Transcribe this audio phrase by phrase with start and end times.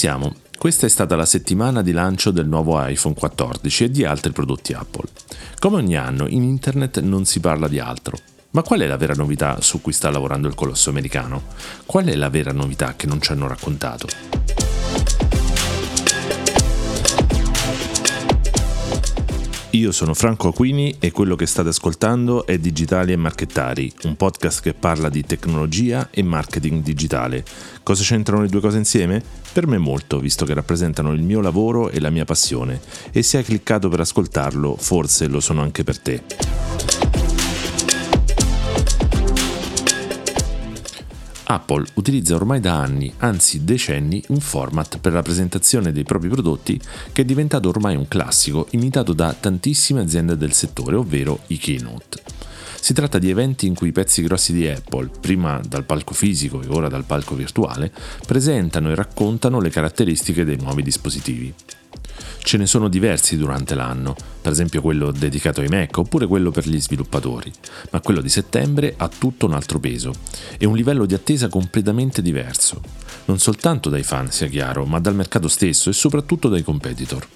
[0.00, 0.34] Siamo.
[0.56, 4.72] Questa è stata la settimana di lancio del nuovo iPhone 14 e di altri prodotti
[4.72, 5.04] Apple.
[5.58, 8.16] Come ogni anno, in internet non si parla di altro.
[8.52, 11.42] Ma qual è la vera novità su cui sta lavorando il colosso americano?
[11.84, 14.39] Qual è la vera novità che non ci hanno raccontato?
[19.74, 24.62] Io sono Franco Aquini e quello che state ascoltando è Digitali e Marchettari, un podcast
[24.62, 27.44] che parla di tecnologia e marketing digitale.
[27.84, 29.22] Cosa c'entrano le due cose insieme?
[29.52, 32.80] Per me molto, visto che rappresentano il mio lavoro e la mia passione.
[33.12, 36.89] E se hai cliccato per ascoltarlo, forse lo sono anche per te.
[41.50, 46.80] Apple utilizza ormai da anni, anzi decenni, un format per la presentazione dei propri prodotti
[47.10, 52.22] che è diventato ormai un classico imitato da tantissime aziende del settore, ovvero i keynote.
[52.80, 56.62] Si tratta di eventi in cui i pezzi grossi di Apple, prima dal palco fisico
[56.62, 57.90] e ora dal palco virtuale,
[58.24, 61.52] presentano e raccontano le caratteristiche dei nuovi dispositivi.
[62.42, 66.66] Ce ne sono diversi durante l'anno, per esempio quello dedicato ai Mac oppure quello per
[66.66, 67.52] gli sviluppatori,
[67.90, 70.12] ma quello di settembre ha tutto un altro peso
[70.58, 72.80] e un livello di attesa completamente diverso,
[73.26, 77.26] non soltanto dai fan sia chiaro, ma dal mercato stesso e soprattutto dai competitor.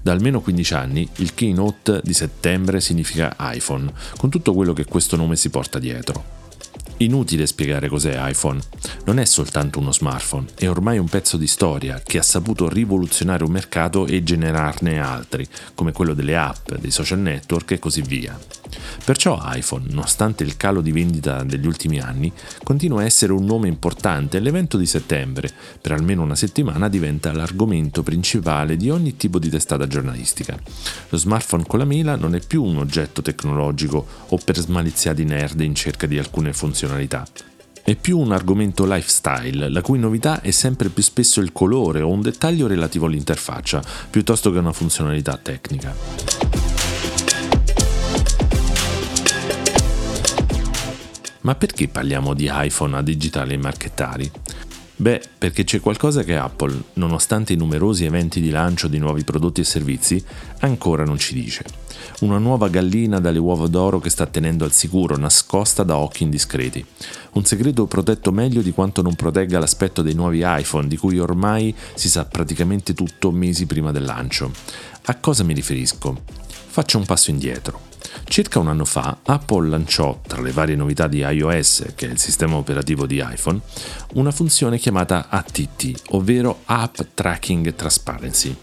[0.00, 5.16] Da almeno 15 anni il keynote di settembre significa iPhone, con tutto quello che questo
[5.16, 6.41] nome si porta dietro.
[7.02, 8.60] Inutile spiegare cos'è iPhone.
[9.06, 13.42] Non è soltanto uno smartphone, è ormai un pezzo di storia che ha saputo rivoluzionare
[13.42, 18.38] un mercato e generarne altri, come quello delle app, dei social network e così via.
[19.04, 23.66] Perciò iPhone, nonostante il calo di vendita degli ultimi anni, continua a essere un nome
[23.66, 29.40] importante e l'evento di settembre, per almeno una settimana, diventa l'argomento principale di ogni tipo
[29.40, 30.56] di testata giornalistica.
[31.08, 35.60] Lo smartphone con la mela non è più un oggetto tecnologico o per smaliziati nerd
[35.60, 36.91] in cerca di alcune funzionalità.
[37.84, 42.10] È più un argomento lifestyle, la cui novità è sempre più spesso il colore o
[42.10, 45.94] un dettaglio relativo all'interfaccia, piuttosto che una funzionalità tecnica.
[51.40, 54.30] Ma perché parliamo di iPhone a digitali e marchettari?
[54.94, 59.60] Beh, perché c'è qualcosa che Apple, nonostante i numerosi eventi di lancio di nuovi prodotti
[59.62, 60.22] e servizi,
[60.60, 61.64] ancora non ci dice.
[62.20, 66.84] Una nuova gallina dalle uova d'oro che sta tenendo al sicuro, nascosta da occhi indiscreti.
[67.32, 71.74] Un segreto protetto meglio di quanto non protegga l'aspetto dei nuovi iPhone, di cui ormai
[71.94, 74.52] si sa praticamente tutto mesi prima del lancio.
[75.06, 76.22] A cosa mi riferisco?
[76.68, 77.91] Faccio un passo indietro.
[78.24, 82.18] Circa un anno fa Apple lanciò, tra le varie novità di iOS, che è il
[82.18, 83.60] sistema operativo di iPhone,
[84.14, 88.56] una funzione chiamata ATT, ovvero App Tracking Transparency.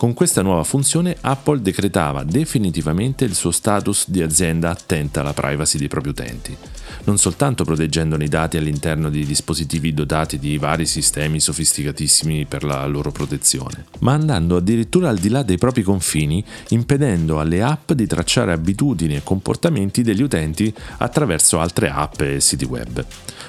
[0.00, 5.76] Con questa nuova funzione Apple decretava definitivamente il suo status di azienda attenta alla privacy
[5.76, 6.56] dei propri utenti
[7.04, 12.84] non soltanto proteggendone i dati all'interno di dispositivi dotati di vari sistemi sofisticatissimi per la
[12.86, 18.06] loro protezione, ma andando addirittura al di là dei propri confini, impedendo alle app di
[18.06, 23.04] tracciare abitudini e comportamenti degli utenti attraverso altre app e siti web.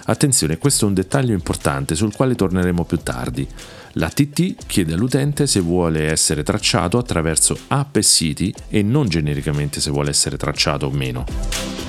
[0.05, 3.47] Attenzione, questo è un dettaglio importante sul quale torneremo più tardi.
[3.95, 9.81] La TT chiede all'utente se vuole essere tracciato attraverso app e siti e non genericamente
[9.81, 11.80] se vuole essere tracciato o meno.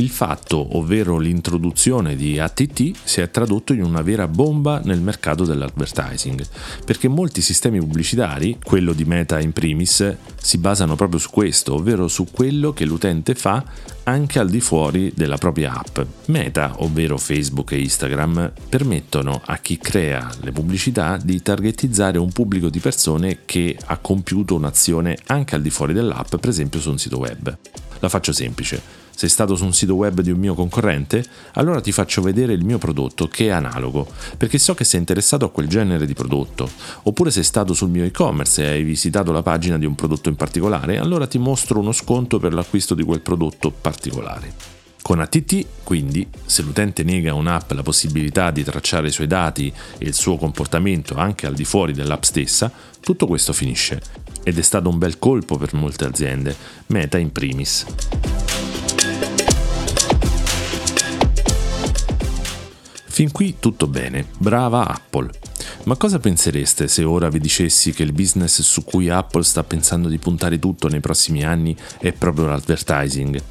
[0.00, 5.44] Il fatto, ovvero l'introduzione di ATT, si è tradotto in una vera bomba nel mercato
[5.44, 6.42] dell'advertising,
[6.86, 12.08] perché molti sistemi pubblicitari, quello di Meta in primis, si basano proprio su questo, ovvero
[12.08, 13.62] su quello che l'utente fa
[14.04, 15.98] anche al di fuori della propria app.
[16.28, 22.70] Meta, ovvero Facebook e Instagram, permettono a chi crea le pubblicità di targetizzare un pubblico
[22.70, 26.98] di persone che ha compiuto un'azione anche al di fuori dell'app, per esempio su un
[26.98, 27.54] sito web.
[27.98, 31.22] La faccio semplice sei stato su un sito web di un mio concorrente?
[31.52, 34.08] Allora ti faccio vedere il mio prodotto che è analogo,
[34.38, 36.66] perché so che sei interessato a quel genere di prodotto.
[37.02, 40.36] Oppure sei stato sul mio e-commerce e hai visitato la pagina di un prodotto in
[40.36, 44.54] particolare, allora ti mostro uno sconto per l'acquisto di quel prodotto particolare.
[45.02, 49.70] Con ATT, quindi, se l'utente nega a un'app la possibilità di tracciare i suoi dati
[49.98, 54.00] e il suo comportamento anche al di fuori dell'app stessa, tutto questo finisce.
[54.42, 56.56] Ed è stato un bel colpo per molte aziende,
[56.86, 57.84] Meta in primis.
[63.12, 65.30] Fin qui tutto bene, brava Apple.
[65.84, 70.08] Ma cosa pensereste se ora vi dicessi che il business su cui Apple sta pensando
[70.08, 73.42] di puntare tutto nei prossimi anni è proprio l'advertising?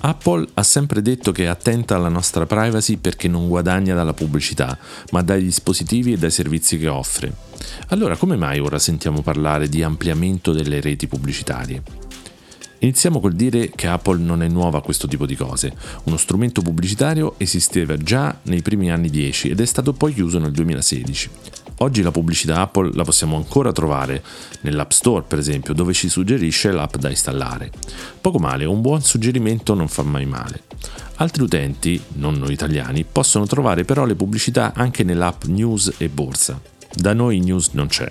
[0.00, 4.76] Apple ha sempre detto che è attenta alla nostra privacy perché non guadagna dalla pubblicità,
[5.10, 7.32] ma dai dispositivi e dai servizi che offre.
[7.88, 12.05] Allora come mai ora sentiamo parlare di ampliamento delle reti pubblicitarie?
[12.78, 15.74] Iniziamo col dire che Apple non è nuova a questo tipo di cose.
[16.04, 20.52] Uno strumento pubblicitario esisteva già nei primi anni 10 ed è stato poi chiuso nel
[20.52, 21.30] 2016.
[21.78, 24.22] Oggi la pubblicità Apple la possiamo ancora trovare
[24.62, 27.70] nell'App Store, per esempio, dove ci suggerisce l'app da installare.
[28.20, 30.62] Poco male, un buon suggerimento non fa mai male.
[31.16, 36.60] Altri utenti, non noi italiani, possono trovare però le pubblicità anche nell'app News e Borsa.
[36.94, 38.10] Da noi News non c'è.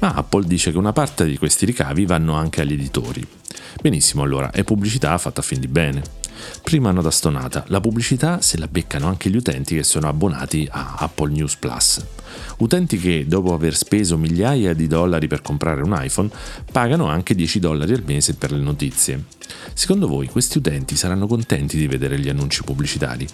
[0.00, 3.26] Ma Apple dice che una parte di questi ricavi vanno anche agli editori.
[3.80, 6.22] Benissimo, allora, è pubblicità fatta a fin di bene.
[6.62, 10.96] Prima nota stonata, la pubblicità se la beccano anche gli utenti che sono abbonati a
[10.98, 12.04] Apple News Plus.
[12.58, 16.30] Utenti che, dopo aver speso migliaia di dollari per comprare un iPhone,
[16.70, 19.24] pagano anche 10 dollari al mese per le notizie.
[19.72, 23.26] Secondo voi questi utenti saranno contenti di vedere gli annunci pubblicitari?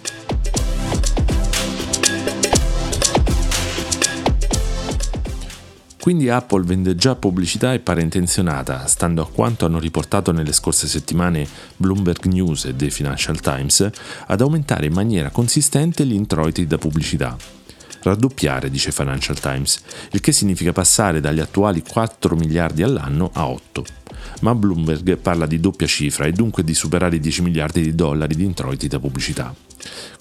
[6.01, 10.87] Quindi Apple vende già pubblicità e pare intenzionata, stando a quanto hanno riportato nelle scorse
[10.87, 13.87] settimane Bloomberg News e The Financial Times,
[14.25, 17.60] ad aumentare in maniera consistente gli introiti da pubblicità.
[18.01, 19.81] Raddoppiare, dice Financial Times,
[20.11, 23.85] il che significa passare dagli attuali 4 miliardi all'anno a 8.
[24.41, 28.35] Ma Bloomberg parla di doppia cifra e dunque di superare i 10 miliardi di dollari
[28.35, 29.53] di introiti da pubblicità.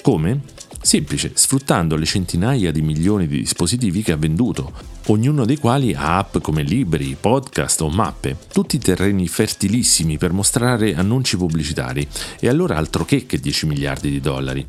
[0.03, 0.41] Come?
[0.83, 4.73] Semplice, sfruttando le centinaia di milioni di dispositivi che ha venduto,
[5.09, 10.95] ognuno dei quali ha app come libri, podcast o mappe, tutti terreni fertilissimi per mostrare
[10.95, 12.09] annunci pubblicitari,
[12.41, 14.67] e allora altro che che 10 miliardi di dollari.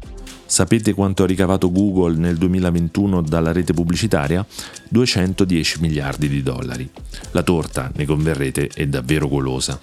[0.51, 4.45] Sapete quanto ha ricavato Google nel 2021 dalla rete pubblicitaria?
[4.89, 6.89] 210 miliardi di dollari.
[7.31, 9.79] La torta, ne converrete, è davvero golosa.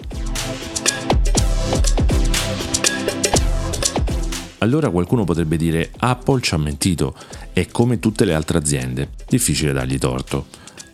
[4.59, 7.15] Allora qualcuno potrebbe dire Apple ci ha mentito,
[7.55, 10.49] è come tutte le altre aziende, difficile dargli torto.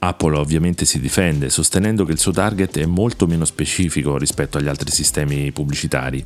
[0.06, 4.69] Apple ovviamente si difende, sostenendo che il suo target è molto meno specifico rispetto agli
[4.69, 6.25] altri sistemi pubblicitari.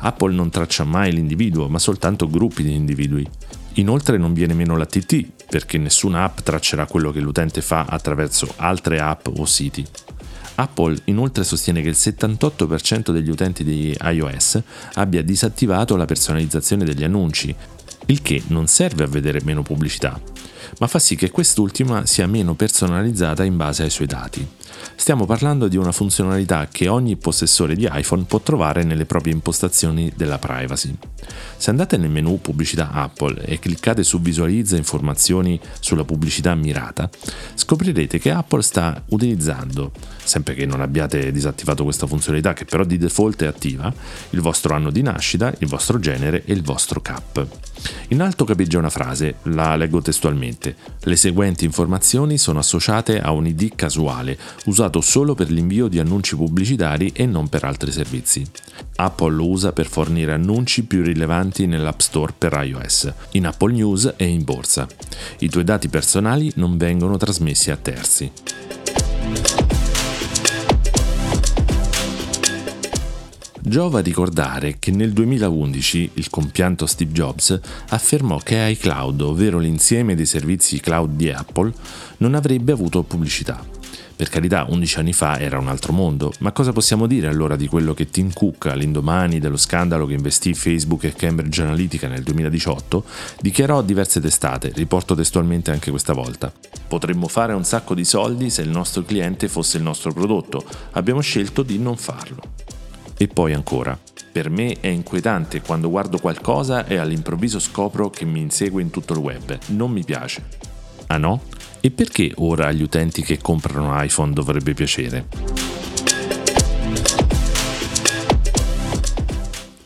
[0.00, 3.26] Apple non traccia mai l'individuo, ma soltanto gruppi di individui.
[3.74, 8.98] Inoltre non viene meno l'ATT, perché nessuna app traccerà quello che l'utente fa attraverso altre
[8.98, 9.86] app o siti.
[10.56, 14.60] Apple inoltre sostiene che il 78% degli utenti di iOS
[14.94, 17.54] abbia disattivato la personalizzazione degli annunci,
[18.06, 20.20] il che non serve a vedere meno pubblicità,
[20.78, 24.48] ma fa sì che quest'ultima sia meno personalizzata in base ai suoi dati.
[24.94, 30.12] Stiamo parlando di una funzionalità che ogni possessore di iPhone può trovare nelle proprie impostazioni
[30.14, 30.94] della privacy.
[31.56, 37.08] Se andate nel menu pubblicità Apple e cliccate su visualizza informazioni sulla pubblicità mirata,
[37.54, 42.98] scoprirete che Apple sta utilizzando, sempre che non abbiate disattivato questa funzionalità che però di
[42.98, 43.92] default è attiva,
[44.30, 47.46] il vostro anno di nascita, il vostro genere e il vostro CAP.
[48.08, 50.59] In alto capeggia una frase, la leggo testualmente.
[51.02, 56.36] Le seguenti informazioni sono associate a un ID casuale, usato solo per l'invio di annunci
[56.36, 58.46] pubblicitari e non per altri servizi.
[58.96, 64.14] Apple lo usa per fornire annunci più rilevanti nell'App Store per iOS, in Apple News
[64.16, 64.86] e in borsa.
[65.38, 68.30] I tuoi dati personali non vengono trasmessi a terzi.
[73.70, 77.56] Giova ricordare che nel 2011 il compianto Steve Jobs
[77.90, 81.72] affermò che iCloud, ovvero l'insieme dei servizi cloud di Apple,
[82.16, 83.64] non avrebbe avuto pubblicità.
[84.16, 87.68] Per carità, 11 anni fa era un altro mondo, ma cosa possiamo dire allora di
[87.68, 93.04] quello che Tim Cook, all'indomani dello scandalo che investì Facebook e Cambridge Analytica nel 2018,
[93.40, 96.52] dichiarò a diverse testate, riporto testualmente anche questa volta.
[96.88, 101.20] Potremmo fare un sacco di soldi se il nostro cliente fosse il nostro prodotto, abbiamo
[101.20, 102.59] scelto di non farlo.
[103.22, 103.98] E poi ancora,
[104.32, 109.12] per me è inquietante quando guardo qualcosa e all'improvviso scopro che mi insegue in tutto
[109.12, 109.58] il web.
[109.66, 110.42] Non mi piace.
[111.08, 111.42] Ah no?
[111.82, 115.69] E perché ora agli utenti che comprano iPhone dovrebbe piacere?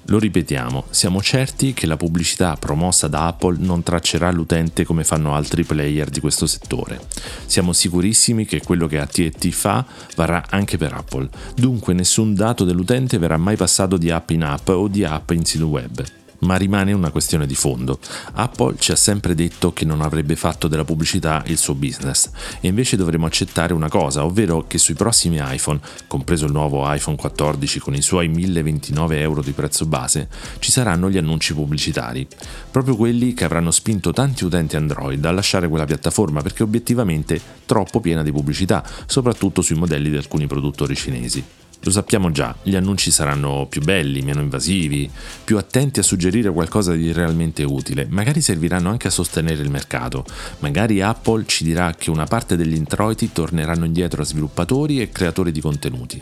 [0.09, 5.35] Lo ripetiamo, siamo certi che la pubblicità promossa da Apple non traccerà l'utente come fanno
[5.35, 7.01] altri player di questo settore.
[7.47, 9.85] Siamo sicurissimi che quello che AT&T fa
[10.15, 14.69] varrà anche per Apple, dunque nessun dato dell'utente verrà mai passato di app in app
[14.69, 16.05] o di app in sito web
[16.41, 17.99] ma rimane una questione di fondo.
[18.33, 22.69] Apple ci ha sempre detto che non avrebbe fatto della pubblicità il suo business e
[22.69, 27.79] invece dovremo accettare una cosa, ovvero che sui prossimi iPhone, compreso il nuovo iPhone 14
[27.81, 32.27] con i suoi 1029 euro di prezzo base, ci saranno gli annunci pubblicitari,
[32.71, 38.01] proprio quelli che avranno spinto tanti utenti Android a lasciare quella piattaforma perché obiettivamente troppo
[38.01, 41.64] piena di pubblicità, soprattutto sui modelli di alcuni produttori cinesi.
[41.85, 45.11] Lo sappiamo già, gli annunci saranno più belli, meno invasivi,
[45.45, 50.25] più attenti a suggerire qualcosa di realmente utile, magari serviranno anche a sostenere il mercato,
[50.61, 55.53] magari Apple ci dirà che una parte degli introiti torneranno indietro a sviluppatori e creatori
[55.53, 56.19] di contenuti.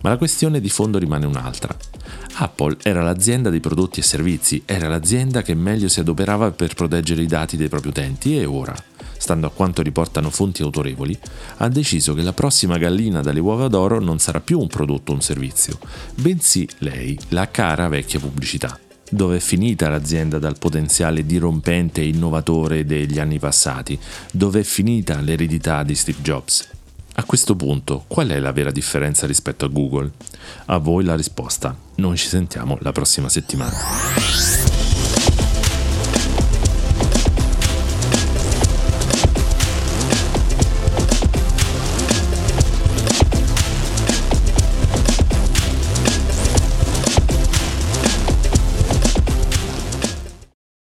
[0.00, 1.76] Ma la questione di fondo rimane un'altra.
[2.36, 7.20] Apple era l'azienda dei prodotti e servizi, era l'azienda che meglio si adoperava per proteggere
[7.20, 8.74] i dati dei propri utenti e ora,
[9.26, 11.18] stando a quanto riportano fonti autorevoli,
[11.56, 15.14] ha deciso che la prossima gallina dalle uova d'oro non sarà più un prodotto o
[15.16, 15.80] un servizio,
[16.14, 18.78] bensì lei, la cara vecchia pubblicità.
[19.10, 23.98] Dove è finita l'azienda dal potenziale dirompente e innovatore degli anni passati?
[24.30, 26.68] Dove è finita l'eredità di Steve Jobs?
[27.14, 30.12] A questo punto, qual è la vera differenza rispetto a Google?
[30.66, 31.76] A voi la risposta.
[31.96, 34.65] Noi ci sentiamo la prossima settimana.